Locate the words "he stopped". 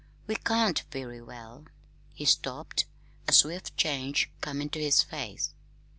2.15-2.85